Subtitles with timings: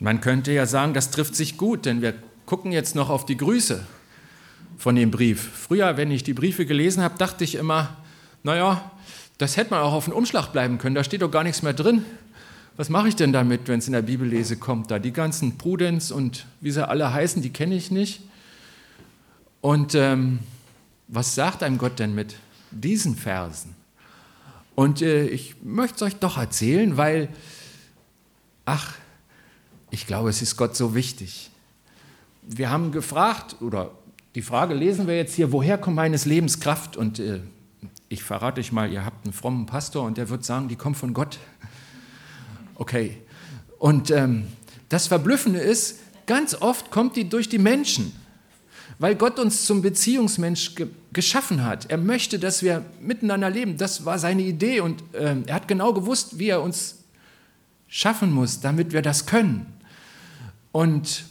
[0.00, 2.14] Man könnte ja sagen, das trifft sich gut, denn wir
[2.46, 3.84] gucken jetzt noch auf die Grüße
[4.76, 5.40] von dem Brief.
[5.40, 7.96] Früher, wenn ich die Briefe gelesen habe, dachte ich immer,
[8.44, 8.90] naja,
[9.38, 11.72] das hätte man auch auf den Umschlag bleiben können, da steht doch gar nichts mehr
[11.72, 12.04] drin.
[12.76, 14.92] Was mache ich denn damit, wenn es in der Bibellese kommt?
[14.92, 18.20] Da die ganzen Prudens und wie sie alle heißen, die kenne ich nicht.
[19.60, 20.38] Und ähm,
[21.08, 22.36] was sagt einem Gott denn mit
[22.70, 23.74] diesen Versen?
[24.76, 27.28] Und äh, ich möchte es euch doch erzählen, weil,
[28.64, 28.94] ach,
[29.90, 31.50] ich glaube, es ist Gott so wichtig.
[32.42, 33.90] Wir haben gefragt, oder
[34.34, 36.96] die Frage lesen wir jetzt hier, woher kommt meines Lebens Kraft?
[36.96, 37.40] Und äh,
[38.08, 40.96] ich verrate euch mal, ihr habt einen frommen Pastor und der wird sagen, die kommt
[40.96, 41.38] von Gott.
[42.74, 43.18] Okay.
[43.78, 44.46] Und ähm,
[44.88, 48.12] das Verblüffende ist, ganz oft kommt die durch die Menschen,
[48.98, 51.90] weil Gott uns zum Beziehungsmensch ge geschaffen hat.
[51.90, 53.78] Er möchte, dass wir miteinander leben.
[53.78, 56.96] Das war seine Idee und ähm, er hat genau gewusst, wie er uns
[57.88, 59.77] schaffen muss, damit wir das können.
[60.72, 61.24] Und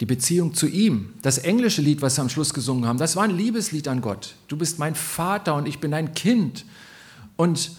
[0.00, 3.22] die Beziehung zu ihm, das englische Lied, was wir am Schluss gesungen haben, das war
[3.22, 4.34] ein Liebeslied an Gott.
[4.48, 6.64] Du bist mein Vater und ich bin dein Kind.
[7.36, 7.70] Und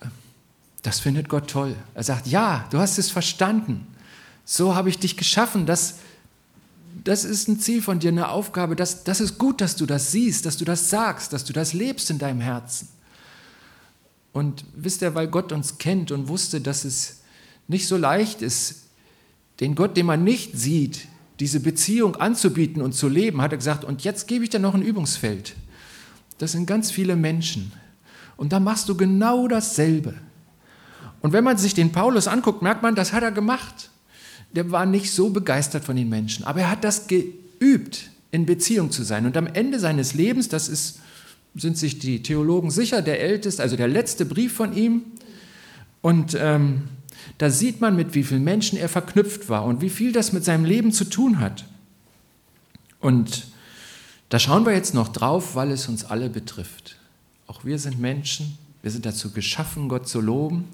[0.00, 0.06] äh,
[0.82, 1.76] das findet Gott toll.
[1.94, 3.86] Er sagt, ja, du hast es verstanden.
[4.46, 5.66] So habe ich dich geschaffen.
[5.66, 5.96] Das,
[7.04, 8.74] das ist ein Ziel von dir, eine Aufgabe.
[8.74, 11.72] Das, das ist gut, dass du das siehst, dass du das sagst, dass du das
[11.72, 12.88] lebst in deinem Herzen.
[14.32, 17.20] Und wisst ihr, weil Gott uns kennt und wusste, dass es
[17.68, 18.86] nicht so leicht ist,
[19.60, 21.06] den Gott, den man nicht sieht,
[21.38, 24.74] diese Beziehung anzubieten und zu leben, hat er gesagt, und jetzt gebe ich dir noch
[24.74, 25.54] ein Übungsfeld.
[26.38, 27.72] Das sind ganz viele Menschen.
[28.36, 30.14] Und da machst du genau dasselbe.
[31.20, 33.90] Und wenn man sich den Paulus anguckt, merkt man, das hat er gemacht.
[34.52, 38.90] Der war nicht so begeistert von den Menschen, aber er hat das geübt, in Beziehung
[38.90, 39.26] zu sein.
[39.26, 41.00] Und am Ende seines Lebens, das ist,
[41.54, 45.02] sind sich die Theologen sicher, der älteste, also der letzte Brief von ihm.
[46.00, 46.84] Und ähm,
[47.38, 50.44] da sieht man, mit wie vielen Menschen er verknüpft war und wie viel das mit
[50.44, 51.64] seinem Leben zu tun hat.
[53.00, 53.46] Und
[54.28, 56.96] da schauen wir jetzt noch drauf, weil es uns alle betrifft.
[57.46, 60.68] Auch wir sind Menschen, wir sind dazu geschaffen, Gott zu loben.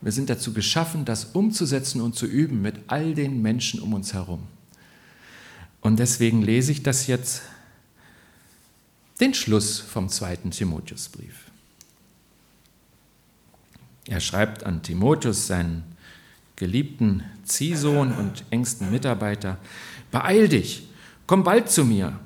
[0.00, 4.14] Wir sind dazu geschaffen, das umzusetzen und zu üben mit all den Menschen um uns
[4.14, 4.42] herum.
[5.80, 7.42] Und deswegen lese ich das jetzt,
[9.20, 11.47] den Schluss vom zweiten Timotheusbrief.
[14.08, 15.84] Er schreibt an Timotheus, seinen
[16.56, 19.58] geliebten Ziehsohn und engsten Mitarbeiter,
[20.10, 20.88] beeil dich,
[21.26, 22.18] komm bald zu mir.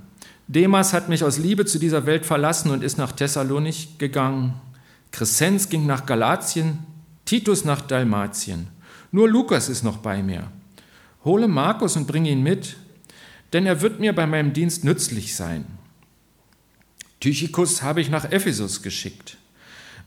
[0.47, 4.54] Demas hat mich aus Liebe zu dieser Welt verlassen und ist nach Thessalonich gegangen.
[5.10, 6.78] Crescens ging nach Galatien,
[7.25, 8.69] Titus nach Dalmatien.
[9.10, 10.50] Nur Lukas ist noch bei mir.
[11.25, 12.76] Hole Markus und bring ihn mit,
[13.53, 15.66] denn er wird mir bei meinem Dienst nützlich sein.
[17.20, 19.37] Tychikus habe ich nach Ephesus geschickt.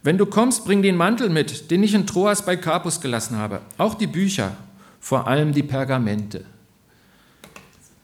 [0.05, 3.61] Wenn du kommst, bring den Mantel mit, den ich in Troas bei Carpus gelassen habe,
[3.79, 4.55] auch die Bücher,
[4.99, 6.45] vor allem die Pergamente.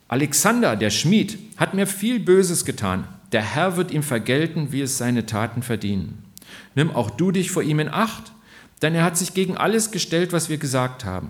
[0.08, 3.08] Alexander, der Schmied, hat mir viel Böses getan.
[3.32, 6.24] Der Herr wird ihm vergelten, wie es seine Taten verdienen.
[6.74, 8.32] Nimm auch du dich vor ihm in Acht,
[8.82, 11.30] denn er hat sich gegen alles gestellt, was wir gesagt haben.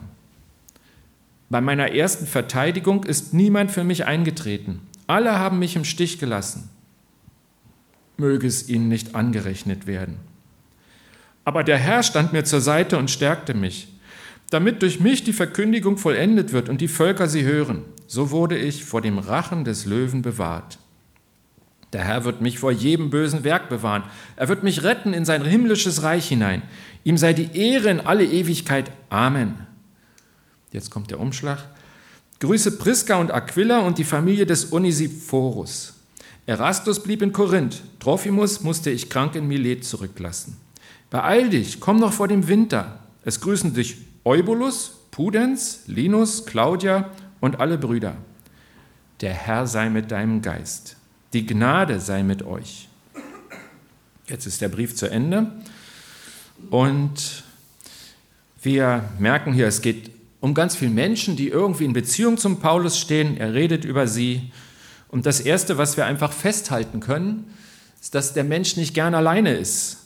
[1.50, 4.80] Bei meiner ersten Verteidigung ist niemand für mich eingetreten.
[5.06, 6.70] Alle haben mich im Stich gelassen.
[8.16, 10.31] Möge es ihnen nicht angerechnet werden.
[11.44, 13.88] Aber der Herr stand mir zur Seite und stärkte mich,
[14.50, 17.84] damit durch mich die Verkündigung vollendet wird und die Völker sie hören.
[18.08, 20.78] So wurde ich vor dem Rachen des Löwen bewahrt.
[21.94, 24.04] Der Herr wird mich vor jedem bösen Werk bewahren.
[24.36, 26.62] Er wird mich retten in sein himmlisches Reich hinein.
[27.04, 28.92] Ihm sei die Ehre in alle Ewigkeit.
[29.10, 29.56] Amen.
[30.72, 31.60] Jetzt kommt der Umschlag.
[32.40, 35.94] Grüße Priska und Aquila und die Familie des Onesiphorus.
[36.46, 37.82] Erastus blieb in Korinth.
[38.00, 40.58] Trophimus musste ich krank in Milet zurücklassen.
[41.12, 43.00] Beeil dich, komm noch vor dem Winter.
[43.26, 47.12] Es grüßen dich Eubulus, Pudens, Linus, Claudia
[47.42, 48.16] und alle Brüder.
[49.20, 50.96] Der Herr sei mit deinem Geist.
[51.34, 52.88] Die Gnade sei mit euch.
[54.28, 55.52] Jetzt ist der Brief zu Ende
[56.70, 57.44] und
[58.62, 62.98] wir merken hier, es geht um ganz viele Menschen, die irgendwie in Beziehung zum Paulus
[62.98, 63.36] stehen.
[63.36, 64.52] Er redet über sie.
[65.10, 67.54] Und das Erste, was wir einfach festhalten können,
[68.00, 70.01] ist, dass der Mensch nicht gern alleine ist.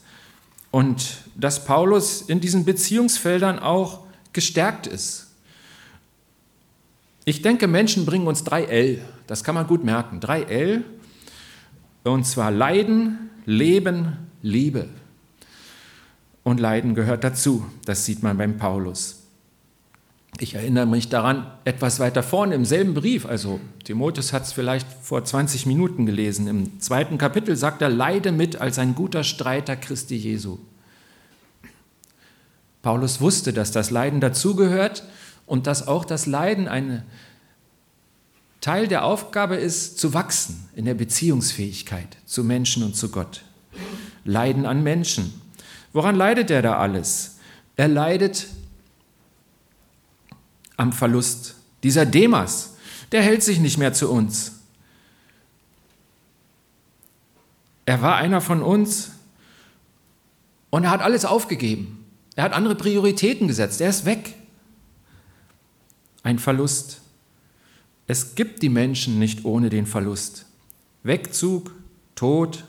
[0.75, 4.01] Und dass Paulus in diesen Beziehungsfeldern auch
[4.33, 5.27] gestärkt ist.
[7.23, 8.99] Ich denke, Menschen bringen uns drei L.
[9.25, 10.19] Das kann man gut merken.
[10.19, 10.83] Drei L.
[12.03, 14.89] Und zwar Leiden, Leben, Liebe.
[16.43, 17.65] Und Leiden gehört dazu.
[17.85, 19.24] Das sieht man beim Paulus.
[20.39, 24.85] Ich erinnere mich daran, etwas weiter vorne im selben Brief, also Timotheus hat es vielleicht
[25.01, 29.77] vor 20 Minuten gelesen, im zweiten Kapitel sagt er, leide mit als ein guter Streiter
[29.77, 30.57] Christi Jesu.
[32.81, 35.03] Paulus wusste, dass das Leiden dazugehört
[35.45, 37.03] und dass auch das Leiden ein
[38.59, 43.43] Teil der Aufgabe ist, zu wachsen in der Beziehungsfähigkeit zu Menschen und zu Gott.
[44.25, 45.39] Leiden an Menschen.
[45.93, 47.37] Woran leidet er da alles?
[47.77, 48.47] Er leidet
[50.77, 51.55] am Verlust.
[51.83, 52.75] Dieser Demas,
[53.11, 54.53] der hält sich nicht mehr zu uns.
[57.85, 59.11] Er war einer von uns
[60.71, 62.05] und er hat alles aufgegeben.
[62.35, 63.79] Er hat andere Prioritäten gesetzt.
[63.79, 64.33] Er ist weg.
[66.23, 67.01] Ein Verlust.
[68.07, 70.45] Es gibt die Menschen nicht ohne den Verlust.
[71.03, 71.71] Wegzug,
[72.15, 72.65] Tod,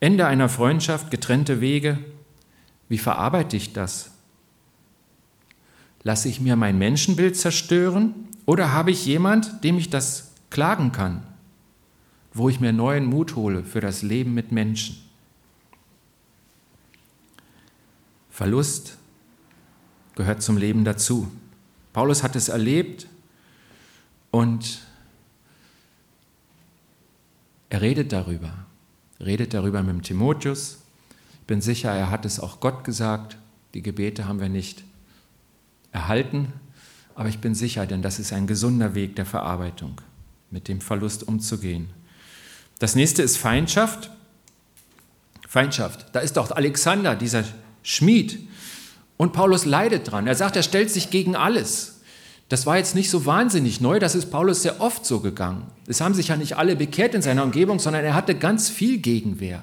[0.00, 1.98] Ende einer Freundschaft, getrennte Wege.
[2.88, 4.10] Wie verarbeite ich das?
[6.04, 11.22] Lasse ich mir mein Menschenbild zerstören oder habe ich jemand, dem ich das klagen kann,
[12.34, 14.96] wo ich mir neuen Mut hole für das Leben mit Menschen?
[18.30, 18.98] Verlust
[20.16, 21.30] gehört zum Leben dazu.
[21.92, 23.06] Paulus hat es erlebt
[24.30, 24.80] und
[27.70, 28.66] er redet darüber.
[29.20, 30.78] redet darüber mit dem Timotheus.
[31.40, 33.36] Ich bin sicher, er hat es auch Gott gesagt.
[33.74, 34.84] Die Gebete haben wir nicht
[35.92, 36.52] erhalten,
[37.14, 40.00] aber ich bin sicher, denn das ist ein gesunder Weg der Verarbeitung,
[40.50, 41.90] mit dem Verlust umzugehen.
[42.78, 44.10] Das nächste ist Feindschaft.
[45.46, 46.06] Feindschaft.
[46.12, 47.44] Da ist doch Alexander, dieser
[47.82, 48.48] Schmied.
[49.18, 50.26] Und Paulus leidet dran.
[50.26, 52.00] Er sagt, er stellt sich gegen alles.
[52.48, 55.68] Das war jetzt nicht so wahnsinnig neu, das ist Paulus sehr oft so gegangen.
[55.86, 58.98] Es haben sich ja nicht alle bekehrt in seiner Umgebung, sondern er hatte ganz viel
[58.98, 59.62] Gegenwehr.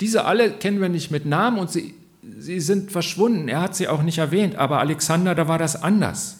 [0.00, 3.48] Diese alle kennen wir nicht mit Namen und sie, sie sind verschwunden.
[3.48, 6.38] Er hat sie auch nicht erwähnt, aber Alexander, da war das anders.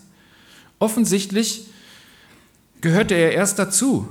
[0.79, 1.67] Offensichtlich
[2.81, 4.08] gehörte er erst dazu.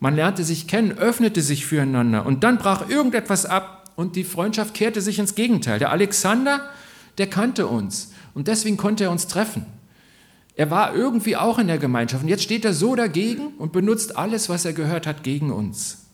[0.00, 4.74] Man lernte sich kennen, öffnete sich füreinander und dann brach irgendetwas ab und die Freundschaft
[4.74, 5.78] kehrte sich ins Gegenteil.
[5.78, 6.68] Der Alexander,
[7.16, 9.64] der kannte uns und deswegen konnte er uns treffen.
[10.56, 14.16] Er war irgendwie auch in der Gemeinschaft und jetzt steht er so dagegen und benutzt
[14.16, 16.06] alles, was er gehört hat, gegen uns.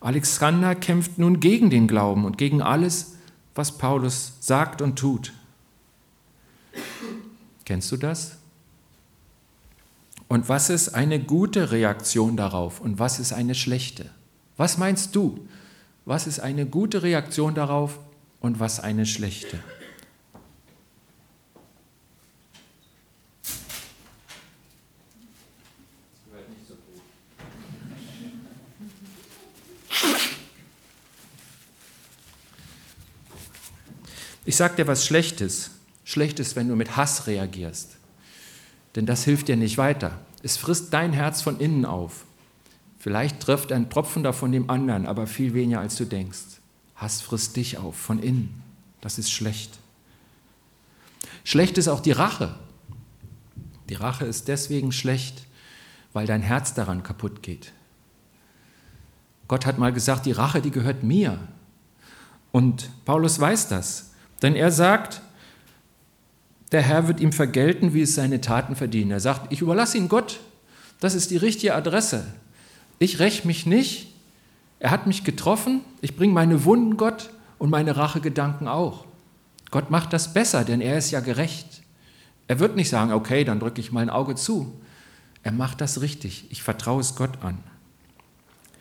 [0.00, 3.14] Alexander kämpft nun gegen den Glauben und gegen alles,
[3.54, 5.32] was Paulus sagt und tut.
[7.64, 8.38] Kennst du das?
[10.28, 14.10] Und was ist eine gute Reaktion darauf und was ist eine schlechte?
[14.56, 15.46] Was meinst du?
[16.04, 17.98] Was ist eine gute Reaktion darauf
[18.40, 19.58] und was eine schlechte?
[34.54, 35.72] Ich sage dir was Schlechtes.
[36.04, 37.96] Schlechtes, wenn du mit Hass reagierst.
[38.94, 40.20] Denn das hilft dir nicht weiter.
[40.44, 42.24] Es frisst dein Herz von innen auf.
[43.00, 46.60] Vielleicht trifft ein Tropfen davon dem anderen, aber viel weniger als du denkst.
[46.94, 48.62] Hass frisst dich auf, von innen.
[49.00, 49.76] Das ist schlecht.
[51.42, 52.54] Schlecht ist auch die Rache.
[53.88, 55.48] Die Rache ist deswegen schlecht,
[56.12, 57.72] weil dein Herz daran kaputt geht.
[59.48, 61.40] Gott hat mal gesagt, die Rache, die gehört mir.
[62.52, 64.12] Und Paulus weiß das,
[64.44, 65.22] denn er sagt,
[66.70, 69.10] der Herr wird ihm vergelten, wie es seine Taten verdienen.
[69.10, 70.38] Er sagt, ich überlasse ihn Gott.
[71.00, 72.26] Das ist die richtige Adresse.
[72.98, 74.12] Ich räche mich nicht.
[74.80, 75.80] Er hat mich getroffen.
[76.02, 79.06] Ich bringe meine Wunden Gott und meine Rachegedanken auch.
[79.70, 81.80] Gott macht das besser, denn er ist ja gerecht.
[82.46, 84.78] Er wird nicht sagen, okay, dann drücke ich mal ein Auge zu.
[85.42, 86.48] Er macht das richtig.
[86.50, 87.60] Ich vertraue es Gott an.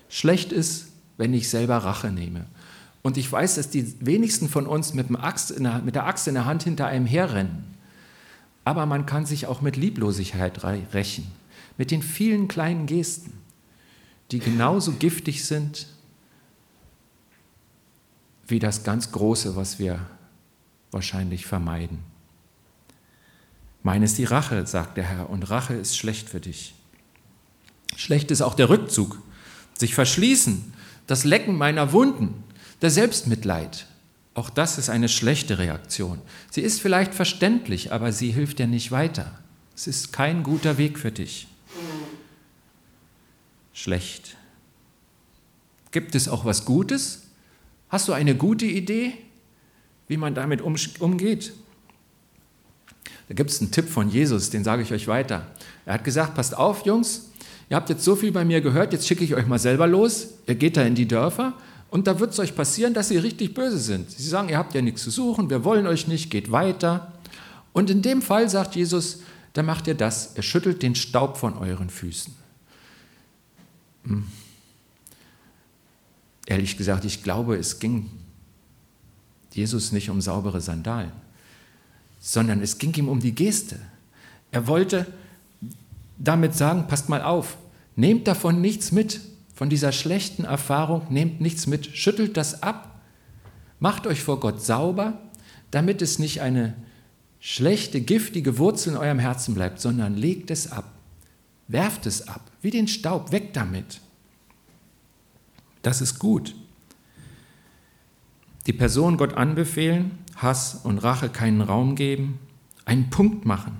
[0.09, 2.47] Schlecht ist, wenn ich selber Rache nehme.
[3.03, 6.45] Und ich weiß, dass die wenigsten von uns mit, der, mit der Axt in der
[6.45, 7.65] Hand hinter einem herrennen.
[8.65, 11.27] Aber man kann sich auch mit Lieblosigkeit rächen,
[11.77, 13.43] mit den vielen kleinen Gesten
[14.33, 15.87] die genauso giftig sind
[18.47, 19.99] wie das ganz Große, was wir
[20.91, 21.99] wahrscheinlich vermeiden.
[23.83, 26.73] Meine ist die Rache, sagt der Herr, und Rache ist schlecht für dich.
[27.95, 29.21] Schlecht ist auch der Rückzug,
[29.77, 30.73] sich verschließen,
[31.05, 32.42] das Lecken meiner Wunden,
[32.83, 33.87] der Selbstmitleid.
[34.35, 36.21] Auch das ist eine schlechte Reaktion.
[36.51, 39.39] Sie ist vielleicht verständlich, aber sie hilft dir nicht weiter.
[39.75, 41.47] Es ist kein guter Weg für dich
[43.73, 44.37] schlecht.
[45.91, 47.23] Gibt es auch was Gutes?
[47.89, 49.13] Hast du eine gute Idee,
[50.07, 51.53] wie man damit umgeht?
[53.27, 55.47] Da gibt es einen Tipp von Jesus, den sage ich euch weiter.
[55.85, 57.29] Er hat gesagt, passt auf, Jungs,
[57.69, 60.29] ihr habt jetzt so viel bei mir gehört, jetzt schicke ich euch mal selber los.
[60.47, 61.53] Ihr geht da in die Dörfer
[61.93, 64.09] und da wird es euch passieren, dass sie richtig böse sind.
[64.09, 67.13] Sie sagen, ihr habt ja nichts zu suchen, wir wollen euch nicht, geht weiter.
[67.71, 69.19] Und in dem Fall sagt Jesus,
[69.53, 72.33] da macht ihr das, er schüttelt den Staub von euren Füßen.
[74.05, 74.25] Hm.
[76.47, 78.09] Ehrlich gesagt, ich glaube, es ging
[79.51, 81.11] Jesus nicht um saubere Sandalen.
[82.19, 83.77] sondern es ging ihm um die Geste.
[84.49, 85.05] Er wollte
[86.17, 87.55] damit sagen, passt mal auf,
[87.95, 89.21] nehmt davon nichts mit,
[89.63, 92.99] von dieser schlechten Erfahrung nehmt nichts mit, schüttelt das ab,
[93.79, 95.21] macht euch vor Gott sauber,
[95.71, 96.75] damit es nicht eine
[97.39, 100.91] schlechte, giftige Wurzel in eurem Herzen bleibt, sondern legt es ab,
[101.69, 104.01] werft es ab, wie den Staub, weg damit.
[105.81, 106.55] Das ist gut.
[108.67, 112.37] Die Person Gott anbefehlen, Hass und Rache keinen Raum geben,
[112.83, 113.77] einen Punkt machen,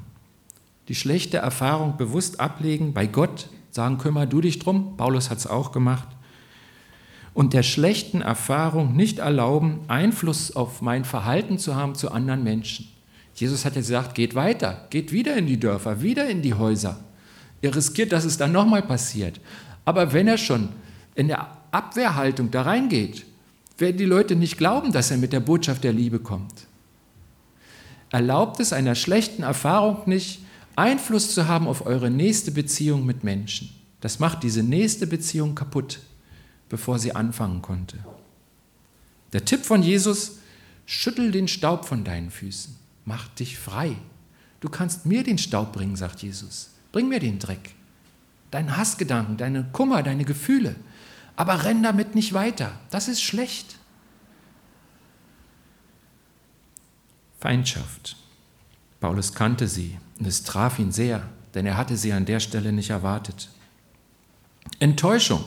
[0.87, 5.47] die schlechte Erfahrung bewusst ablegen, bei Gott sagen, kümmer du dich drum, Paulus hat es
[5.47, 6.07] auch gemacht,
[7.33, 12.87] und der schlechten Erfahrung nicht erlauben, Einfluss auf mein Verhalten zu haben zu anderen Menschen.
[13.33, 16.99] Jesus hat ja gesagt, geht weiter, geht wieder in die Dörfer, wieder in die Häuser.
[17.63, 19.39] Ihr riskiert, dass es dann nochmal passiert.
[19.83, 20.69] Aber wenn er schon
[21.15, 23.25] in der Abwehrhaltung da reingeht,
[23.79, 26.67] werden die Leute nicht glauben, dass er mit der Botschaft der Liebe kommt.
[28.11, 30.42] Erlaubt es einer schlechten Erfahrung nicht,
[30.75, 33.69] Einfluss zu haben auf eure nächste Beziehung mit Menschen.
[34.01, 35.99] Das macht diese nächste Beziehung kaputt,
[36.69, 37.97] bevor sie anfangen konnte.
[39.31, 40.39] Der Tipp von Jesus,
[40.85, 42.75] schüttel den Staub von deinen Füßen,
[43.05, 43.95] mach dich frei.
[44.59, 46.71] Du kannst mir den Staub bringen, sagt Jesus.
[46.91, 47.75] Bring mir den Dreck,
[48.51, 50.75] deinen Hassgedanken, deine Kummer, deine Gefühle.
[51.35, 52.79] Aber renn damit nicht weiter.
[52.91, 53.77] Das ist schlecht.
[57.39, 58.15] Feindschaft.
[59.03, 61.23] Paulus kannte sie und es traf ihn sehr,
[61.55, 63.49] denn er hatte sie an der Stelle nicht erwartet.
[64.79, 65.43] Enttäuschung.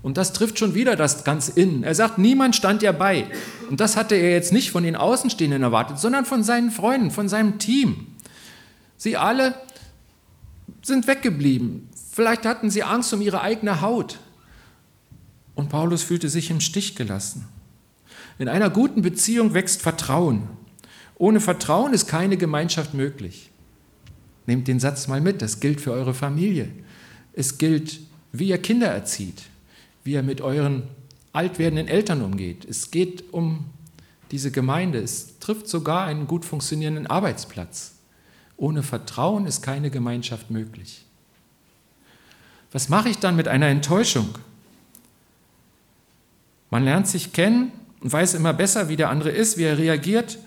[0.00, 1.82] Und das trifft schon wieder das ganz Innen.
[1.84, 3.26] Er sagt, niemand stand ja bei.
[3.68, 7.28] Und das hatte er jetzt nicht von den Außenstehenden erwartet, sondern von seinen Freunden, von
[7.28, 8.06] seinem Team.
[8.96, 9.54] Sie alle
[10.80, 11.90] sind weggeblieben.
[12.10, 14.18] Vielleicht hatten sie Angst um ihre eigene Haut.
[15.54, 17.46] Und Paulus fühlte sich im Stich gelassen.
[18.38, 20.48] In einer guten Beziehung wächst Vertrauen.
[21.18, 23.50] Ohne Vertrauen ist keine Gemeinschaft möglich.
[24.46, 26.68] Nehmt den Satz mal mit, das gilt für eure Familie.
[27.32, 28.00] Es gilt,
[28.32, 29.42] wie ihr Kinder erzieht,
[30.04, 30.84] wie ihr mit euren
[31.32, 32.64] alt werdenden Eltern umgeht.
[32.64, 33.66] Es geht um
[34.30, 34.98] diese Gemeinde.
[34.98, 37.94] Es trifft sogar einen gut funktionierenden Arbeitsplatz.
[38.56, 41.04] Ohne Vertrauen ist keine Gemeinschaft möglich.
[42.72, 44.28] Was mache ich dann mit einer Enttäuschung?
[46.70, 50.38] Man lernt sich kennen und weiß immer besser, wie der andere ist, wie er reagiert.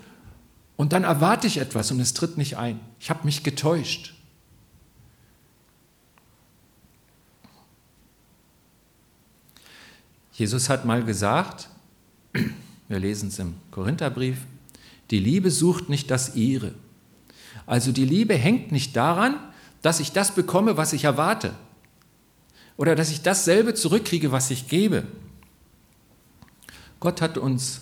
[0.80, 2.80] Und dann erwarte ich etwas und es tritt nicht ein.
[3.02, 4.14] Ich habe mich getäuscht.
[10.32, 11.68] Jesus hat mal gesagt,
[12.88, 14.38] wir lesen es im Korintherbrief,
[15.12, 16.74] die Liebe sucht nicht das ihre.
[17.66, 19.38] Also die Liebe hängt nicht daran,
[19.82, 21.54] dass ich das bekomme, was ich erwarte.
[22.78, 25.04] Oder dass ich dasselbe zurückkriege, was ich gebe.
[27.02, 27.82] Gott hat uns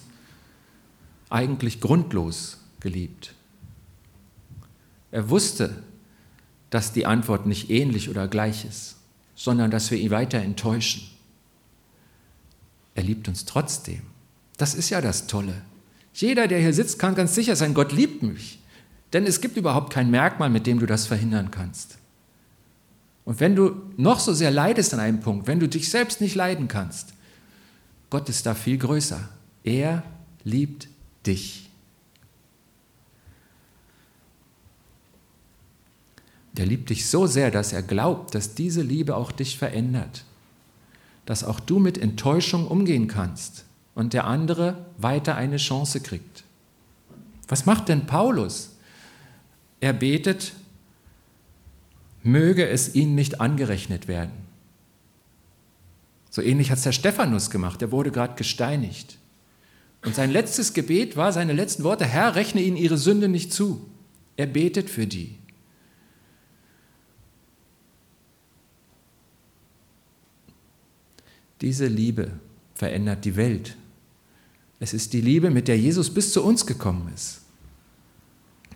[1.29, 3.33] eigentlich grundlos geliebt.
[5.11, 5.83] Er wusste,
[6.69, 8.97] dass die Antwort nicht ähnlich oder gleich ist,
[9.35, 11.03] sondern dass wir ihn weiter enttäuschen.
[12.95, 14.01] Er liebt uns trotzdem.
[14.57, 15.61] Das ist ja das Tolle.
[16.13, 18.59] Jeder, der hier sitzt, kann ganz sicher sein, Gott liebt mich.
[19.13, 21.97] Denn es gibt überhaupt kein Merkmal, mit dem du das verhindern kannst.
[23.23, 26.35] Und wenn du noch so sehr leidest an einem Punkt, wenn du dich selbst nicht
[26.35, 27.13] leiden kannst,
[28.09, 29.29] Gott ist da viel größer.
[29.63, 30.03] Er
[30.43, 30.87] liebt
[31.25, 31.66] dich.
[36.57, 40.23] Der liebt dich so sehr, dass er glaubt, dass diese Liebe auch dich verändert.
[41.25, 46.43] Dass auch du mit Enttäuschung umgehen kannst und der andere weiter eine Chance kriegt.
[47.47, 48.71] Was macht denn Paulus?
[49.79, 50.53] Er betet,
[52.23, 54.33] möge es ihnen nicht angerechnet werden.
[56.29, 59.17] So ähnlich hat es der Stephanus gemacht, der wurde gerade gesteinigt.
[60.03, 63.89] Und sein letztes Gebet war, seine letzten Worte, Herr, rechne ihnen ihre Sünde nicht zu.
[64.35, 65.37] Er betet für die.
[71.61, 72.31] Diese Liebe
[72.75, 73.75] verändert die Welt.
[74.79, 77.41] Es ist die Liebe, mit der Jesus bis zu uns gekommen ist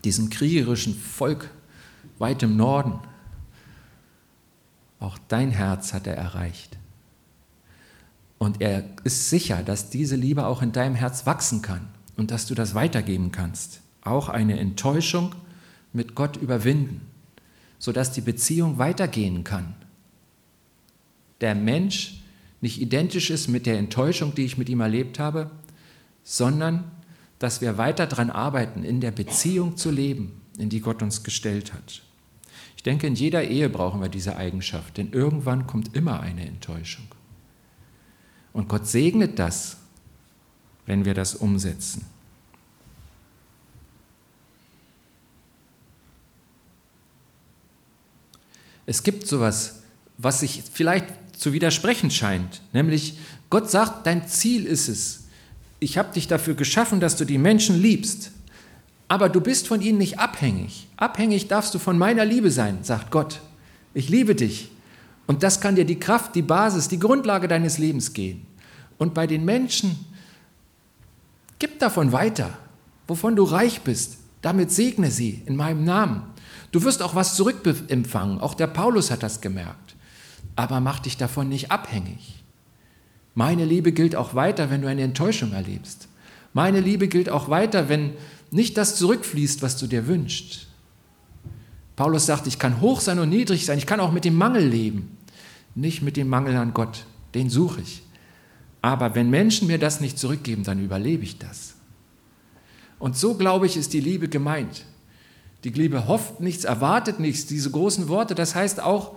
[0.03, 1.49] diesem kriegerischen Volk
[2.17, 2.99] weit im Norden.
[4.99, 6.77] Auch dein Herz hat er erreicht.
[8.37, 12.47] Und er ist sicher, dass diese Liebe auch in deinem Herz wachsen kann und dass
[12.47, 13.81] du das weitergeben kannst.
[14.03, 15.35] Auch eine Enttäuschung
[15.93, 17.01] mit Gott überwinden,
[17.77, 19.75] sodass die Beziehung weitergehen kann.
[21.39, 22.20] Der Mensch
[22.61, 25.51] nicht identisch ist mit der Enttäuschung, die ich mit ihm erlebt habe,
[26.23, 26.89] sondern
[27.39, 31.73] dass wir weiter daran arbeiten, in der Beziehung zu leben, in die Gott uns gestellt
[31.73, 32.03] hat.
[32.77, 37.05] Ich denke, in jeder Ehe brauchen wir diese Eigenschaft, denn irgendwann kommt immer eine Enttäuschung.
[38.53, 39.77] Und Gott segnet das,
[40.85, 42.05] wenn wir das umsetzen.
[48.85, 49.83] Es gibt sowas,
[50.17, 53.17] was sich vielleicht zu widersprechen scheint, nämlich
[53.49, 55.23] Gott sagt, dein Ziel ist es.
[55.79, 58.31] Ich habe dich dafür geschaffen, dass du die Menschen liebst,
[59.07, 60.87] aber du bist von ihnen nicht abhängig.
[60.97, 63.41] Abhängig darfst du von meiner Liebe sein, sagt Gott.
[63.95, 64.69] Ich liebe dich.
[65.25, 68.45] Und das kann dir die Kraft, die Basis, die Grundlage deines Lebens gehen.
[68.99, 69.97] Und bei den Menschen,
[71.57, 72.55] gib davon weiter,
[73.07, 74.19] wovon du reich bist.
[74.43, 76.21] Damit segne sie in meinem Namen.
[76.71, 78.39] Du wirst auch was zurückempfangen.
[78.39, 79.95] Auch der Paulus hat das gemerkt.
[80.55, 82.43] Aber mach dich davon nicht abhängig.
[83.33, 86.07] Meine Liebe gilt auch weiter, wenn du eine Enttäuschung erlebst.
[86.53, 88.11] Meine Liebe gilt auch weiter, wenn
[88.51, 90.67] nicht das zurückfließt, was du dir wünschst.
[91.95, 94.67] Paulus sagt, ich kann hoch sein und niedrig sein, ich kann auch mit dem Mangel
[94.67, 95.17] leben.
[95.75, 98.03] Nicht mit dem Mangel an Gott, den suche ich.
[98.81, 101.75] Aber wenn Menschen mir das nicht zurückgeben, dann überlebe ich das.
[102.99, 104.85] Und so, glaube ich, ist die Liebe gemeint.
[105.63, 108.35] Die Liebe hofft nichts, erwartet nichts, diese großen Worte.
[108.35, 109.15] Das heißt auch,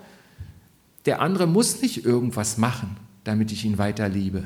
[1.06, 4.44] der andere muss nicht irgendwas machen, damit ich ihn weiter liebe.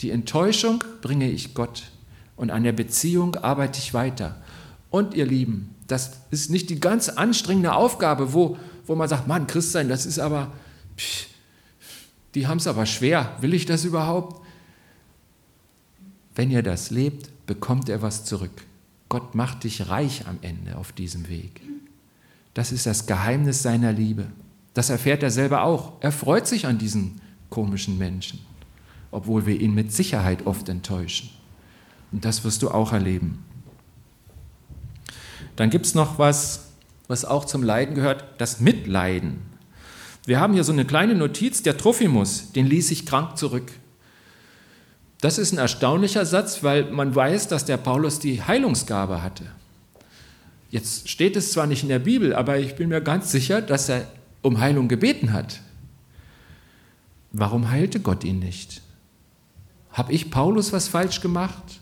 [0.00, 1.90] Die Enttäuschung bringe ich Gott
[2.36, 4.40] und an der Beziehung arbeite ich weiter.
[4.88, 8.56] Und ihr Lieben, das ist nicht die ganz anstrengende Aufgabe, wo,
[8.86, 10.52] wo man sagt, Mann, Christ sein, das ist aber,
[10.96, 11.26] pff,
[12.34, 13.36] die haben es aber schwer.
[13.40, 14.44] Will ich das überhaupt?
[16.34, 18.64] Wenn ihr das lebt, bekommt er was zurück.
[19.08, 21.60] Gott macht dich reich am Ende auf diesem Weg.
[22.54, 24.26] Das ist das Geheimnis seiner Liebe.
[24.74, 25.94] Das erfährt er selber auch.
[26.00, 28.40] Er freut sich an diesen komischen Menschen,
[29.10, 31.30] obwohl wir ihn mit Sicherheit oft enttäuschen.
[32.12, 33.44] Und das wirst du auch erleben.
[35.56, 36.68] Dann gibt es noch was,
[37.08, 39.38] was auch zum Leiden gehört, das Mitleiden.
[40.26, 43.72] Wir haben hier so eine kleine Notiz, der Trophimus, den ließ ich krank zurück.
[45.20, 49.44] Das ist ein erstaunlicher Satz, weil man weiß, dass der Paulus die Heilungsgabe hatte.
[50.70, 53.88] Jetzt steht es zwar nicht in der Bibel, aber ich bin mir ganz sicher, dass
[53.88, 54.06] er
[54.42, 55.60] um Heilung gebeten hat.
[57.32, 58.82] Warum heilte Gott ihn nicht?
[59.92, 61.80] Habe ich Paulus was falsch gemacht?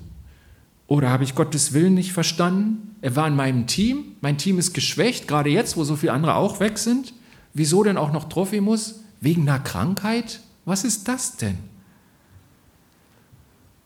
[0.87, 2.97] Oder habe ich Gottes Willen nicht verstanden?
[3.01, 6.35] Er war in meinem Team, mein Team ist geschwächt, gerade jetzt, wo so viele andere
[6.35, 7.13] auch weg sind.
[7.55, 9.01] Wieso denn auch noch Trophimus?
[9.21, 10.41] Wegen einer Krankheit?
[10.65, 11.59] Was ist das denn?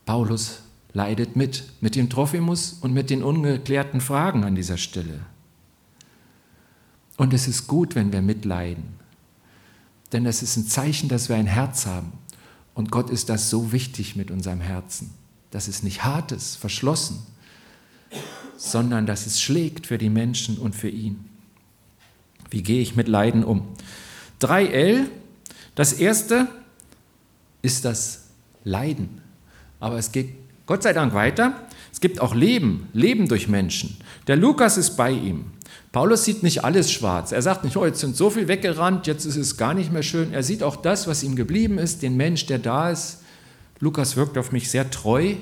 [0.05, 0.61] Paulus
[0.93, 5.21] leidet mit, mit dem Trophimus und mit den ungeklärten Fragen an dieser Stelle.
[7.23, 8.83] Und es ist gut, wenn wir mitleiden,
[10.11, 12.11] denn es ist ein Zeichen, dass wir ein Herz haben.
[12.73, 15.09] Und Gott ist das so wichtig mit unserem Herzen,
[15.49, 17.25] dass es nicht hart ist, verschlossen,
[18.57, 21.23] sondern dass es schlägt für die Menschen und für ihn.
[22.49, 23.69] Wie gehe ich mit Leiden um?
[24.41, 25.05] 3L,
[25.75, 26.49] das erste
[27.61, 28.25] ist das
[28.65, 29.21] Leiden.
[29.79, 31.67] Aber es geht Gott sei Dank weiter.
[31.89, 33.95] Es gibt auch Leben, Leben durch Menschen.
[34.27, 35.53] Der Lukas ist bei ihm.
[35.93, 37.31] Paulus sieht nicht alles schwarz.
[37.31, 40.01] Er sagt nicht, oh, jetzt sind so viel weggerannt, jetzt ist es gar nicht mehr
[40.01, 40.33] schön.
[40.33, 43.19] Er sieht auch das, was ihm geblieben ist, den Mensch, der da ist.
[43.79, 45.35] Lukas wirkt auf mich sehr treu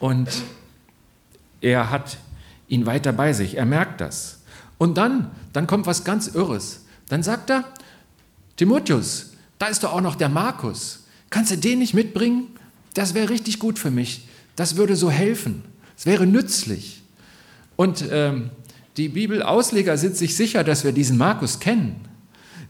[0.00, 0.28] und
[1.60, 2.18] er hat
[2.66, 3.56] ihn weiter bei sich.
[3.56, 4.40] Er merkt das.
[4.78, 6.84] Und dann, dann kommt was ganz Irres.
[7.08, 7.62] Dann sagt er,
[8.56, 11.04] Timotheus, da ist doch auch noch der Markus.
[11.30, 12.48] Kannst du den nicht mitbringen?
[12.94, 14.26] Das wäre richtig gut für mich.
[14.56, 15.62] Das würde so helfen.
[15.96, 17.02] Es wäre nützlich.
[17.76, 18.50] Und ähm,
[18.96, 21.96] die Bibelausleger sind sich sicher, dass wir diesen Markus kennen.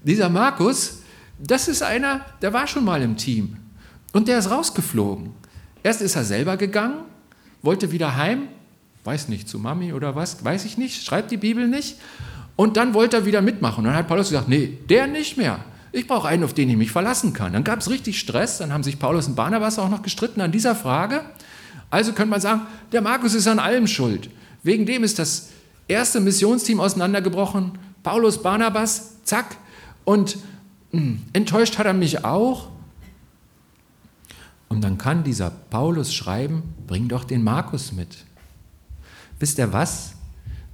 [0.02, 1.02] Dieser Markus,
[1.38, 3.56] das ist einer, der war schon mal im Team.
[4.12, 5.30] Und der ist rausgeflogen.
[5.82, 7.00] Erst ist er selber gegangen,
[7.62, 8.48] wollte wieder heim,
[9.04, 11.96] weiß nicht, zu Mami oder was, weiß ich nicht, schreibt die Bibel nicht.
[12.56, 13.78] Und dann wollte er wieder mitmachen.
[13.78, 15.64] Und dann hat Paulus gesagt, nee, der nicht mehr.
[15.92, 17.52] Ich brauche einen, auf den ich mich verlassen kann.
[17.52, 20.52] Dann gab es richtig Stress, dann haben sich Paulus und Barnabas auch noch gestritten an
[20.52, 21.22] dieser Frage.
[21.90, 22.62] Also könnte man sagen,
[22.92, 24.28] der Markus ist an allem schuld.
[24.62, 25.50] Wegen dem ist das
[25.88, 27.78] erste Missionsteam auseinandergebrochen.
[28.02, 29.56] Paulus, Barnabas, zack.
[30.04, 30.38] Und
[30.92, 32.70] hm, enttäuscht hat er mich auch.
[34.68, 38.24] Und dann kann dieser Paulus schreiben, bring doch den Markus mit.
[39.38, 40.12] Wisst ihr was?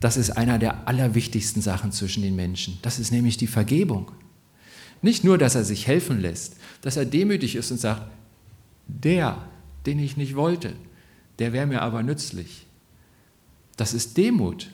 [0.00, 2.78] Das ist einer der allerwichtigsten Sachen zwischen den Menschen.
[2.82, 4.10] Das ist nämlich die Vergebung.
[5.00, 8.10] Nicht nur, dass er sich helfen lässt, dass er demütig ist und sagt,
[8.86, 9.38] der,
[9.86, 10.74] den ich nicht wollte,
[11.38, 12.66] der wäre mir aber nützlich.
[13.76, 14.70] Das ist Demut.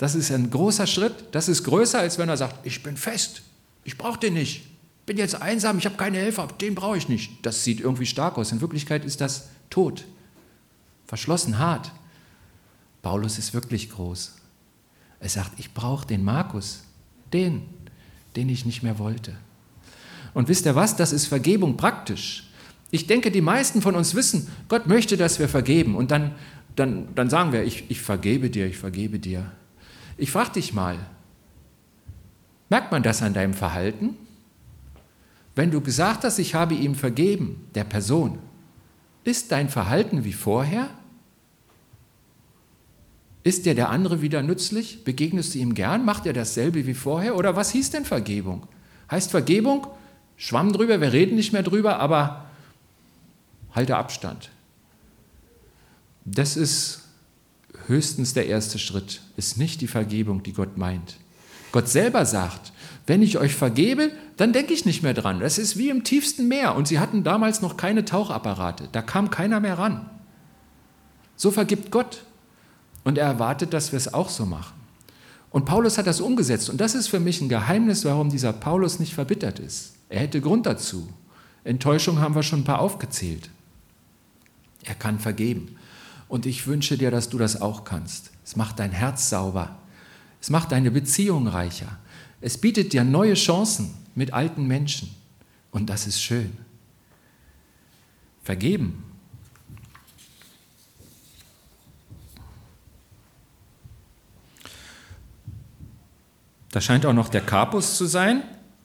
[0.00, 1.12] Das ist ein großer Schritt.
[1.32, 3.42] Das ist größer, als wenn er sagt, ich bin fest,
[3.84, 4.62] ich brauche den nicht,
[5.04, 7.44] bin jetzt einsam, ich habe keine Helfer, den brauche ich nicht.
[7.44, 8.50] Das sieht irgendwie stark aus.
[8.50, 10.06] In Wirklichkeit ist das tot,
[11.06, 11.92] verschlossen, hart.
[13.02, 14.36] Paulus ist wirklich groß.
[15.20, 16.82] Er sagt, ich brauche den Markus,
[17.34, 17.60] den,
[18.36, 19.36] den ich nicht mehr wollte.
[20.32, 20.96] Und wisst ihr was?
[20.96, 22.48] Das ist Vergebung praktisch.
[22.90, 25.94] Ich denke, die meisten von uns wissen, Gott möchte, dass wir vergeben.
[25.94, 26.34] Und dann,
[26.74, 29.52] dann, dann sagen wir, ich, ich vergebe dir, ich vergebe dir.
[30.20, 30.98] Ich frage dich mal,
[32.70, 34.16] Merkt man das an deinem Verhalten?
[35.56, 38.38] Wenn du gesagt hast, ich habe ihm vergeben, der Person,
[39.24, 40.88] ist dein Verhalten wie vorher?
[43.42, 45.02] Ist dir der andere wieder nützlich?
[45.04, 46.04] Begegnest du ihm gern?
[46.04, 47.36] Macht er dasselbe wie vorher?
[47.36, 48.66] Oder was hieß denn Vergebung?
[49.10, 49.88] Heißt Vergebung,
[50.36, 52.46] schwamm drüber, wir reden nicht mehr drüber, aber
[53.74, 54.50] halte Abstand.
[56.24, 57.08] Das ist
[57.90, 61.16] höchstens der erste Schritt, ist nicht die Vergebung, die Gott meint.
[61.72, 62.72] Gott selber sagt,
[63.06, 65.40] wenn ich euch vergebe, dann denke ich nicht mehr dran.
[65.40, 66.74] Das ist wie im tiefsten Meer.
[66.74, 68.88] Und sie hatten damals noch keine Tauchapparate.
[68.92, 70.08] Da kam keiner mehr ran.
[71.36, 72.24] So vergibt Gott.
[73.04, 74.74] Und er erwartet, dass wir es auch so machen.
[75.50, 76.70] Und Paulus hat das umgesetzt.
[76.70, 79.94] Und das ist für mich ein Geheimnis, warum dieser Paulus nicht verbittert ist.
[80.08, 81.08] Er hätte Grund dazu.
[81.64, 83.50] Enttäuschung haben wir schon ein paar aufgezählt.
[84.84, 85.76] Er kann vergeben.
[86.30, 88.30] Und ich wünsche dir, dass du das auch kannst.
[88.44, 89.76] Es macht dein Herz sauber.
[90.40, 91.98] Es macht deine Beziehung reicher.
[92.40, 95.10] Es bietet dir neue Chancen mit alten Menschen.
[95.72, 96.52] Und das ist schön.
[98.44, 99.02] Vergeben.
[106.70, 108.44] Da scheint auch noch der Carpus zu sein.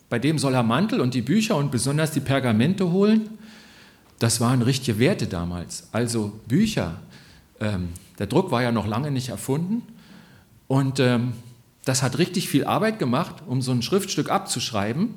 [0.09, 3.37] Bei dem soll er Mantel und die Bücher und besonders die Pergamente holen.
[4.17, 5.87] Das waren richtige Werte damals.
[5.91, 7.01] Also Bücher.
[7.59, 7.89] Ähm,
[8.19, 9.83] der Druck war ja noch lange nicht erfunden.
[10.67, 11.33] Und ähm,
[11.85, 15.15] das hat richtig viel Arbeit gemacht, um so ein Schriftstück abzuschreiben.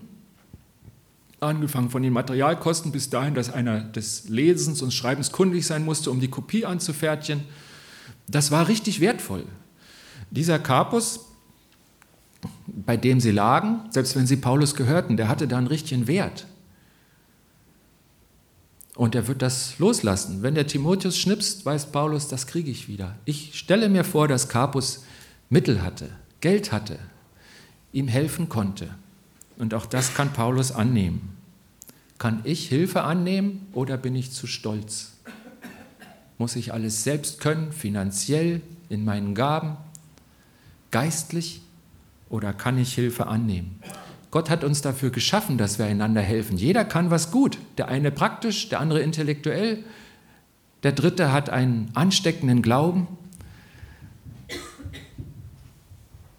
[1.41, 6.11] Angefangen von den Materialkosten bis dahin, dass einer des Lesens und Schreibens kundig sein musste,
[6.11, 7.45] um die Kopie anzufertigen.
[8.27, 9.45] Das war richtig wertvoll.
[10.31, 11.27] Dieser Carpus,
[12.67, 16.47] bei dem sie lagen, selbst wenn sie Paulus gehörten, der hatte da einen richtigen Wert.
[18.99, 20.43] Und er wird das loslassen.
[20.43, 23.15] Wenn der Timotheus schnipst, weiß Paulus, das kriege ich wieder.
[23.27, 25.05] Ich stelle mir vor, dass Carpus
[25.49, 26.99] Mittel hatte, Geld hatte,
[27.93, 28.93] ihm helfen konnte.
[29.57, 31.37] Und auch das kann Paulus annehmen.
[32.19, 35.13] Kann ich Hilfe annehmen oder bin ich zu stolz?
[36.37, 39.77] Muss ich alles selbst können, finanziell, in meinen Gaben,
[40.91, 41.63] geistlich
[42.31, 43.81] oder kann ich Hilfe annehmen?
[44.31, 46.59] Gott hat uns dafür geschaffen, dass wir einander helfen.
[46.59, 47.59] Jeder kann was gut.
[47.79, 49.85] Der eine praktisch, der andere intellektuell.
[50.83, 53.09] Der dritte hat einen ansteckenden Glauben.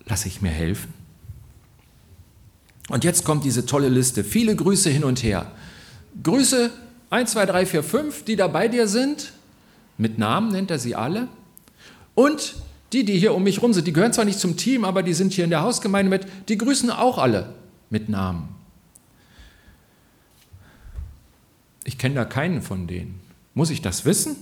[0.06, 0.93] lasse ich mir helfen?
[2.89, 4.23] Und jetzt kommt diese tolle Liste.
[4.23, 5.52] Viele Grüße hin und her.
[6.23, 6.71] Grüße
[7.12, 9.34] 1, 2, 3, 4, 5, die da bei dir sind.
[9.97, 11.28] Mit Namen nennt er sie alle.
[12.15, 12.56] Und
[12.93, 15.13] die, die hier um mich rum sind, die gehören zwar nicht zum Team, aber die
[15.13, 17.54] sind hier in der Hausgemeinde mit, die grüßen auch alle
[17.89, 18.56] mit Namen.
[21.84, 23.19] Ich kenne da keinen von denen.
[23.54, 24.36] Muss ich das wissen?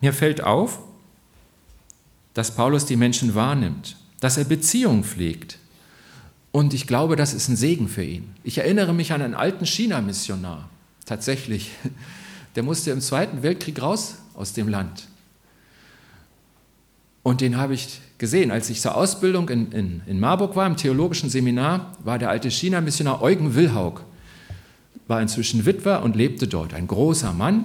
[0.00, 0.80] Mir fällt auf,
[2.34, 5.58] dass Paulus die Menschen wahrnimmt, dass er Beziehungen pflegt.
[6.50, 8.34] Und ich glaube, das ist ein Segen für ihn.
[8.44, 10.68] Ich erinnere mich an einen alten China-Missionar,
[11.06, 11.70] tatsächlich.
[12.54, 15.08] Der musste im Zweiten Weltkrieg raus aus dem Land.
[17.22, 20.76] Und den habe ich gesehen, als ich zur Ausbildung in, in, in Marburg war, im
[20.76, 24.04] theologischen Seminar, war der alte China-Missionar Eugen Wilhaug,
[25.08, 27.64] war inzwischen Witwer und lebte dort, ein großer Mann.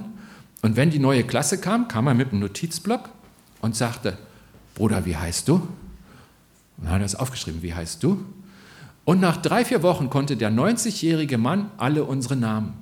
[0.62, 3.08] Und wenn die neue Klasse kam, kam er mit einem Notizblock
[3.60, 4.18] und sagte,
[4.74, 5.54] Bruder, wie heißt du?
[5.54, 5.68] Und
[6.82, 8.24] dann hat er es aufgeschrieben, wie heißt du?
[9.04, 12.72] Und nach drei, vier Wochen konnte der 90-jährige Mann alle unsere Namen.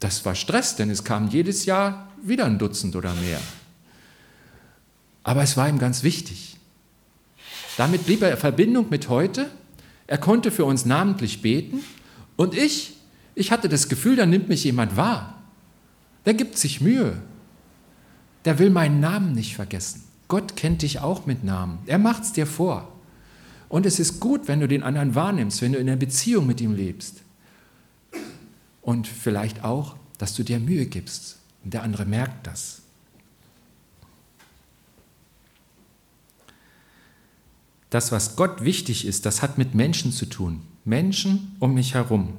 [0.00, 3.38] Das war Stress, denn es kamen jedes Jahr wieder ein Dutzend oder mehr.
[5.22, 6.56] Aber es war ihm ganz wichtig.
[7.76, 9.50] Damit blieb er in Verbindung mit heute.
[10.06, 11.80] Er konnte für uns namentlich beten.
[12.36, 12.94] Und ich,
[13.34, 15.42] ich hatte das Gefühl, da nimmt mich jemand wahr.
[16.26, 17.20] Der gibt sich Mühe
[18.44, 20.02] der will meinen Namen nicht vergessen.
[20.28, 21.78] Gott kennt dich auch mit Namen.
[21.86, 22.90] Er macht es dir vor.
[23.68, 26.60] Und es ist gut, wenn du den anderen wahrnimmst, wenn du in einer Beziehung mit
[26.60, 27.22] ihm lebst.
[28.82, 31.38] Und vielleicht auch, dass du dir Mühe gibst.
[31.64, 32.79] Und der andere merkt das.
[37.90, 40.62] Das, was Gott wichtig ist, das hat mit Menschen zu tun.
[40.84, 42.34] Menschen um mich herum.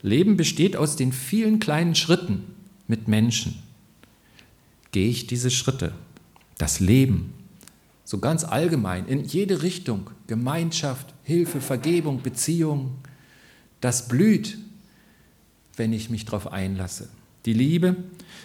[0.00, 2.44] Leben besteht aus den vielen kleinen Schritten
[2.88, 3.62] mit Menschen
[4.92, 5.92] gehe ich diese Schritte.
[6.58, 7.34] Das Leben,
[8.04, 12.92] so ganz allgemein, in jede Richtung, Gemeinschaft, Hilfe, Vergebung, Beziehung,
[13.80, 14.58] das blüht,
[15.76, 17.08] wenn ich mich darauf einlasse.
[17.46, 17.96] Die Liebe,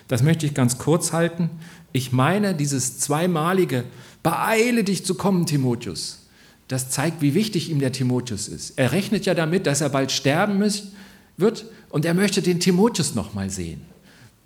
[0.08, 1.52] das möchte ich ganz kurz halten.
[1.92, 3.84] Ich meine, dieses zweimalige,
[4.28, 6.20] beeile dich zu kommen, Timotheus,
[6.68, 8.78] das zeigt, wie wichtig ihm der Timotheus ist.
[8.78, 10.62] Er rechnet ja damit, dass er bald sterben
[11.38, 13.80] wird und er möchte den Timotheus noch mal sehen.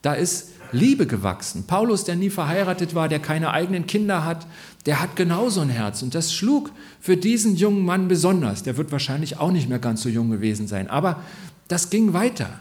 [0.04, 1.64] Da ist Liebe gewachsen.
[1.66, 4.46] Paulus, der nie verheiratet war, der keine eigenen Kinder hat,
[4.86, 6.04] der hat genauso ein Herz.
[6.04, 8.62] Und das schlug für diesen jungen Mann besonders.
[8.62, 10.92] Der wird wahrscheinlich auch nicht mehr ganz so jung gewesen sein.
[10.92, 11.24] Aber
[11.68, 12.52] das ging weiter.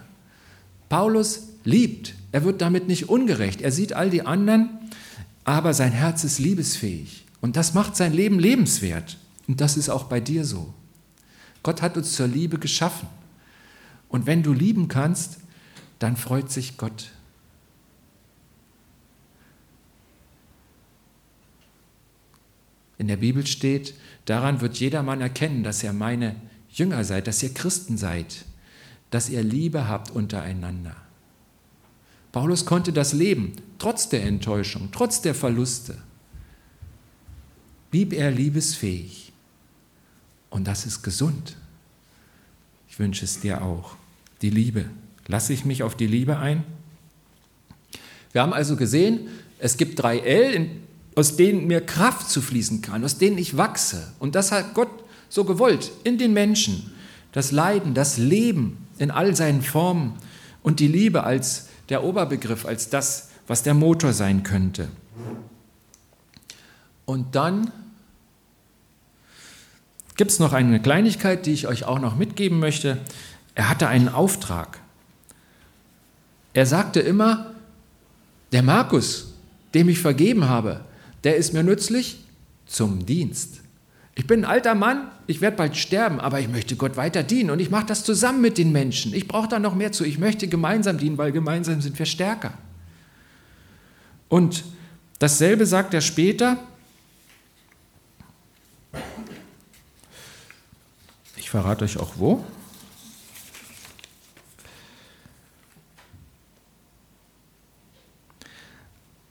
[0.88, 2.14] Paulus liebt.
[2.32, 3.60] Er wird damit nicht ungerecht.
[3.60, 4.70] Er sieht all die anderen,
[5.44, 7.26] aber sein Herz ist liebesfähig.
[7.40, 9.16] Und das macht sein Leben lebenswert.
[9.48, 10.74] Und das ist auch bei dir so.
[11.62, 13.08] Gott hat uns zur Liebe geschaffen.
[14.08, 15.38] Und wenn du lieben kannst,
[15.98, 17.10] dann freut sich Gott.
[22.98, 23.94] In der Bibel steht,
[24.26, 26.36] daran wird jedermann erkennen, dass ihr meine
[26.68, 28.44] Jünger seid, dass ihr Christen seid,
[29.10, 30.96] dass ihr Liebe habt untereinander.
[32.32, 35.96] Paulus konnte das leben, trotz der Enttäuschung, trotz der Verluste.
[37.90, 39.32] Blieb er liebesfähig.
[40.48, 41.56] Und das ist gesund.
[42.88, 43.96] Ich wünsche es dir auch.
[44.42, 44.86] Die Liebe.
[45.26, 46.64] Lasse ich mich auf die Liebe ein?
[48.32, 50.70] Wir haben also gesehen, es gibt drei L,
[51.14, 54.12] aus denen mir Kraft zu fließen kann, aus denen ich wachse.
[54.18, 54.90] Und das hat Gott
[55.28, 56.92] so gewollt, in den Menschen.
[57.32, 60.14] Das Leiden, das Leben in all seinen Formen
[60.62, 64.88] und die Liebe als der Oberbegriff, als das, was der Motor sein könnte.
[67.04, 67.72] Und dann
[70.16, 72.98] gibt es noch eine Kleinigkeit, die ich euch auch noch mitgeben möchte.
[73.54, 74.78] Er hatte einen Auftrag.
[76.54, 77.54] Er sagte immer,
[78.52, 79.32] der Markus,
[79.74, 80.84] dem ich vergeben habe,
[81.24, 82.24] der ist mir nützlich
[82.66, 83.60] zum Dienst.
[84.14, 87.50] Ich bin ein alter Mann, ich werde bald sterben, aber ich möchte Gott weiter dienen
[87.50, 89.14] und ich mache das zusammen mit den Menschen.
[89.14, 90.04] Ich brauche da noch mehr zu.
[90.04, 92.52] Ich möchte gemeinsam dienen, weil gemeinsam sind wir stärker.
[94.28, 94.64] Und
[95.18, 96.56] dasselbe sagt er später.
[101.36, 102.44] Ich verrate euch auch wo.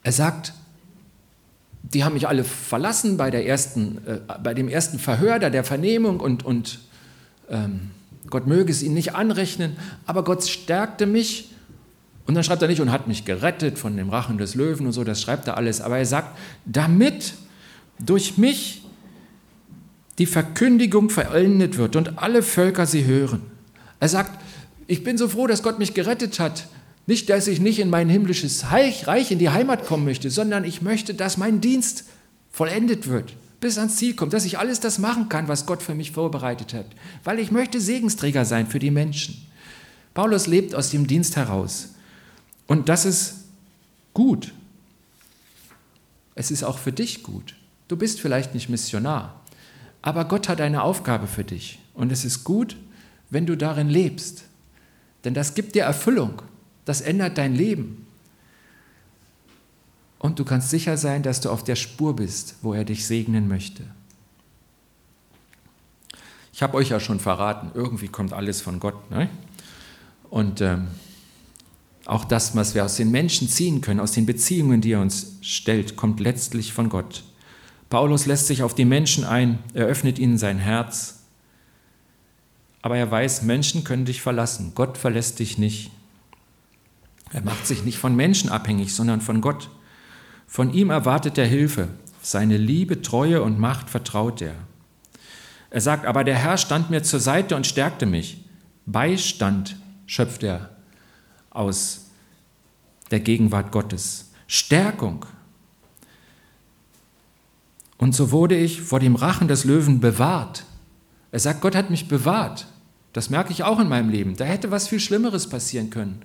[0.04, 0.54] Er sagt,
[1.94, 5.64] die haben mich alle verlassen bei, der ersten, äh, bei dem ersten Verhör, da der
[5.64, 6.80] Vernehmung und, und
[7.50, 7.92] ähm,
[8.30, 9.76] Gott möge es ihnen nicht anrechnen,
[10.06, 11.50] aber Gott stärkte mich
[12.28, 14.92] und dann schreibt er nicht und hat mich gerettet von dem Rachen des Löwen und
[14.92, 17.34] so, das schreibt er alles, aber er sagt, damit
[17.98, 18.84] durch mich
[20.20, 23.42] die Verkündigung vollendet wird und alle Völker sie hören.
[24.00, 24.40] Er sagt,
[24.86, 26.68] ich bin so froh, dass Gott mich gerettet hat,
[27.10, 30.84] nicht, dass ich nicht in mein himmlisches Reich, in die Heimat kommen möchte, sondern ich
[30.84, 32.04] möchte, dass mein Dienst
[32.52, 35.96] vollendet wird, bis ans Ziel kommt, dass ich alles das machen kann, was Gott für
[35.96, 36.86] mich vorbereitet hat,
[37.24, 39.44] weil ich möchte Segensträger sein für die Menschen.
[40.14, 41.96] Paulus lebt aus dem Dienst heraus
[42.68, 43.46] und das ist
[44.14, 44.54] gut.
[46.36, 47.56] Es ist auch für dich gut.
[47.88, 49.42] Du bist vielleicht nicht Missionar,
[50.04, 52.78] aber Gott hat eine Aufgabe für dich und es ist gut,
[53.32, 54.44] wenn du darin lebst,
[55.24, 56.44] denn das gibt dir Erfüllung.
[56.90, 58.08] Das ändert dein Leben.
[60.18, 63.48] Und du kannst sicher sein, dass du auf der Spur bist, wo er dich segnen
[63.48, 63.84] möchte.
[66.52, 69.12] Ich habe euch ja schon verraten, irgendwie kommt alles von Gott.
[69.12, 69.30] Ne?
[70.32, 70.88] Und ähm,
[72.06, 75.38] auch das, was wir aus den Menschen ziehen können, aus den Beziehungen, die er uns
[75.42, 77.24] stellt, kommt letztlich von Gott.
[77.92, 81.20] Paulus lässt sich auf die Menschen ein, er öffnet ihnen sein Herz.
[82.82, 85.92] Aber er weiß, Menschen können dich verlassen, Gott verlässt dich nicht.
[87.32, 89.70] Er macht sich nicht von Menschen abhängig, sondern von Gott.
[90.48, 91.90] Von ihm erwartet er Hilfe.
[92.22, 94.56] Seine Liebe, Treue und Macht vertraut er.
[95.70, 98.44] Er sagt, aber der Herr stand mir zur Seite und stärkte mich.
[98.86, 99.76] Beistand
[100.08, 100.76] schöpft er
[101.52, 102.08] aus
[103.12, 104.32] der Gegenwart Gottes.
[104.48, 105.26] Stärkung.
[107.98, 110.66] Und so wurde ich vor dem Rachen des Löwen bewahrt.
[111.32, 112.66] Er sagt, Gott hat mich bewahrt.
[113.14, 114.36] Das merke ich auch in meinem Leben.
[114.36, 116.22] Da hätte was viel Schlimmeres passieren können.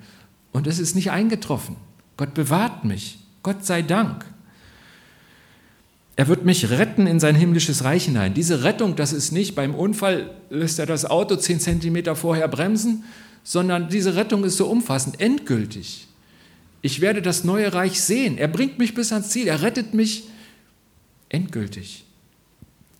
[0.55, 1.77] Und es ist nicht eingetroffen.
[2.17, 3.19] Gott bewahrt mich.
[3.43, 4.25] Gott sei Dank.
[6.14, 8.35] Er wird mich retten in sein himmlisches Reich hinein.
[8.35, 13.03] Diese Rettung, das ist nicht beim Unfall, lässt er das Auto zehn Zentimeter vorher bremsen,
[13.43, 16.07] sondern diese Rettung ist so umfassend, endgültig.
[16.83, 18.38] Ich werde das neue Reich sehen.
[18.38, 19.49] Er bringt mich bis ans Ziel.
[19.49, 20.29] Er rettet mich
[21.31, 22.05] endgültig.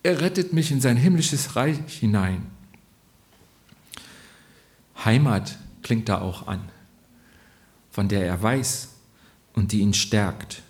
[0.03, 2.47] Er rettet mich in sein himmlisches Reich hinein.
[5.05, 6.74] Heimat klingt da auch an
[7.95, 8.89] von der er weiß
[9.53, 10.61] und die ihn stärkt.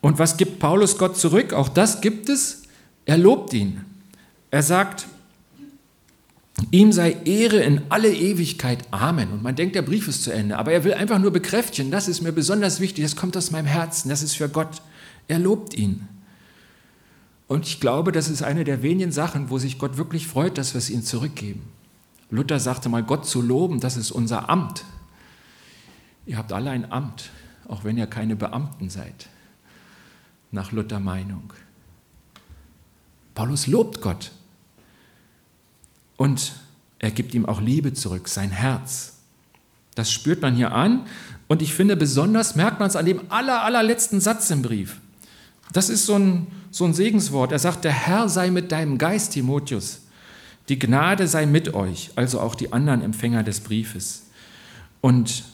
[0.00, 1.52] Und was gibt Paulus Gott zurück?
[1.52, 2.62] Auch das gibt es.
[3.04, 3.84] Er lobt ihn.
[4.50, 5.06] Er sagt,
[6.72, 8.80] ihm sei Ehre in alle Ewigkeit.
[8.90, 9.30] Amen.
[9.30, 10.58] Und man denkt, der Brief ist zu Ende.
[10.58, 13.66] Aber er will einfach nur bekräftigen, das ist mir besonders wichtig, das kommt aus meinem
[13.66, 14.82] Herzen, das ist für Gott.
[15.28, 16.08] Er lobt ihn.
[17.46, 20.74] Und ich glaube, das ist eine der wenigen Sachen, wo sich Gott wirklich freut, dass
[20.74, 21.62] wir es ihm zurückgeben.
[22.28, 24.84] Luther sagte mal, Gott zu loben, das ist unser Amt.
[26.26, 27.30] Ihr habt alle ein Amt,
[27.68, 29.28] auch wenn ihr keine Beamten seid,
[30.50, 31.52] nach Luther Meinung.
[33.34, 34.32] Paulus lobt Gott
[36.16, 36.52] und
[36.98, 39.14] er gibt ihm auch Liebe zurück, sein Herz.
[39.94, 41.06] Das spürt man hier an
[41.48, 45.00] und ich finde, besonders merkt man es an dem aller, allerletzten Satz im Brief.
[45.72, 47.52] Das ist so ein, so ein Segenswort.
[47.52, 50.02] Er sagt, der Herr sei mit deinem Geist, Timotheus.
[50.68, 54.26] Die Gnade sei mit euch, also auch die anderen Empfänger des Briefes.
[55.00, 55.44] Und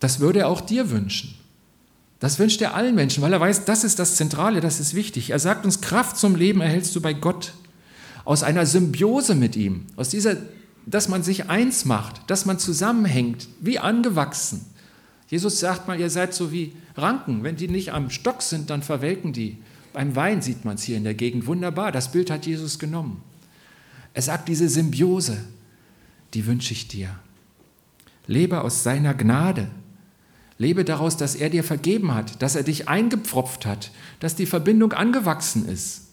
[0.00, 1.34] das würde er auch dir wünschen.
[2.18, 5.30] Das wünscht er allen Menschen, weil er weiß, das ist das Zentrale, das ist wichtig.
[5.30, 7.54] Er sagt uns, Kraft zum Leben erhältst du bei Gott.
[8.24, 10.36] Aus einer Symbiose mit ihm, aus dieser,
[10.84, 14.66] dass man sich eins macht, dass man zusammenhängt, wie angewachsen.
[15.28, 17.42] Jesus sagt mal, ihr seid so wie Ranken.
[17.42, 19.56] Wenn die nicht am Stock sind, dann verwelken die.
[19.92, 21.92] Beim Wein sieht man es hier in der Gegend wunderbar.
[21.92, 23.22] Das Bild hat Jesus genommen.
[24.12, 25.38] Er sagt, diese Symbiose,
[26.34, 27.10] die wünsche ich dir.
[28.26, 29.68] Lebe aus seiner Gnade.
[30.60, 34.92] Lebe daraus, dass er dir vergeben hat, dass er dich eingepfropft hat, dass die Verbindung
[34.92, 36.08] angewachsen ist.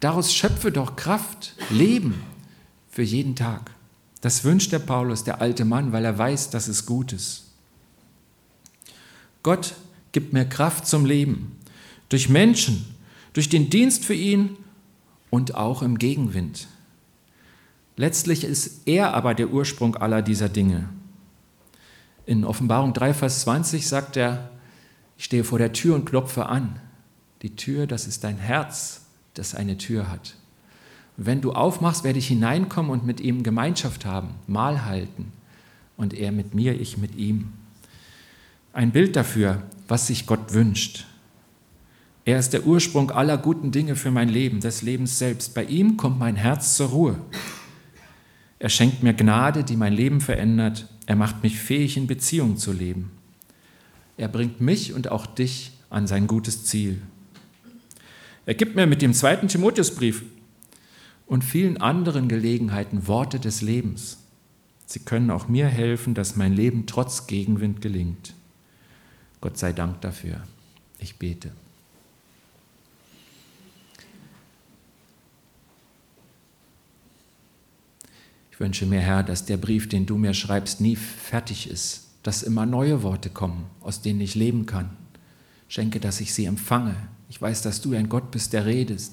[0.00, 2.22] Daraus schöpfe doch Kraft, Leben
[2.90, 3.70] für jeden Tag.
[4.20, 7.44] Das wünscht der Paulus, der alte Mann, weil er weiß, dass es gut ist.
[9.42, 9.74] Gott
[10.12, 11.56] gibt mir Kraft zum Leben.
[12.10, 12.84] Durch Menschen,
[13.32, 14.58] durch den Dienst für ihn
[15.30, 16.68] und auch im Gegenwind.
[17.96, 20.90] Letztlich ist er aber der Ursprung aller dieser Dinge.
[22.28, 24.50] In Offenbarung 3, Vers 20 sagt er,
[25.16, 26.78] ich stehe vor der Tür und klopfe an.
[27.40, 30.36] Die Tür, das ist dein Herz, das eine Tür hat.
[31.16, 35.32] wenn du aufmachst, werde ich hineinkommen und mit ihm Gemeinschaft haben, Mahl halten.
[35.96, 37.54] Und er mit mir, ich mit ihm.
[38.74, 41.06] Ein Bild dafür, was sich Gott wünscht.
[42.26, 45.54] Er ist der Ursprung aller guten Dinge für mein Leben, des Lebens selbst.
[45.54, 47.18] Bei ihm kommt mein Herz zur Ruhe.
[48.58, 50.86] Er schenkt mir Gnade, die mein Leben verändert.
[51.08, 53.10] Er macht mich fähig, in Beziehung zu leben.
[54.18, 57.00] Er bringt mich und auch dich an sein gutes Ziel.
[58.44, 60.22] Er gibt mir mit dem zweiten Timotheusbrief
[61.26, 64.18] und vielen anderen Gelegenheiten Worte des Lebens.
[64.84, 68.34] Sie können auch mir helfen, dass mein Leben trotz Gegenwind gelingt.
[69.40, 70.42] Gott sei Dank dafür.
[70.98, 71.52] Ich bete.
[78.58, 82.42] Ich wünsche mir, Herr, dass der Brief, den du mir schreibst, nie fertig ist, dass
[82.42, 84.90] immer neue Worte kommen, aus denen ich leben kann.
[85.68, 86.96] Schenke, dass ich sie empfange.
[87.28, 89.12] Ich weiß, dass du ein Gott bist, der redest.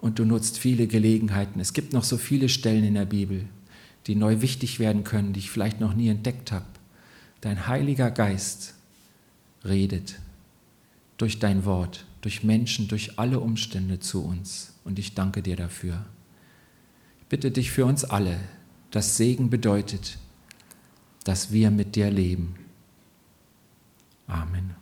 [0.00, 1.60] Und du nutzt viele Gelegenheiten.
[1.60, 3.44] Es gibt noch so viele Stellen in der Bibel,
[4.08, 6.66] die neu wichtig werden können, die ich vielleicht noch nie entdeckt habe.
[7.42, 8.74] Dein Heiliger Geist
[9.64, 10.18] redet
[11.16, 14.72] durch dein Wort, durch Menschen, durch alle Umstände zu uns.
[14.82, 16.04] Und ich danke dir dafür
[17.32, 18.38] bitte dich für uns alle,
[18.90, 20.18] dass Segen bedeutet,
[21.24, 22.56] dass wir mit dir leben.
[24.26, 24.81] Amen.